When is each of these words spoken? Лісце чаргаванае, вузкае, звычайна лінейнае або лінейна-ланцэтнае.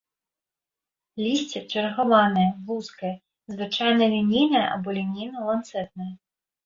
Лісце 1.23 1.59
чаргаванае, 1.73 2.47
вузкае, 2.69 3.11
звычайна 3.57 4.03
лінейнае 4.15 4.67
або 4.77 4.89
лінейна-ланцэтнае. 5.01 6.13